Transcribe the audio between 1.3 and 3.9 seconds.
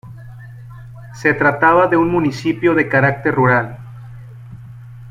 trataba de un municipio de carácter rural.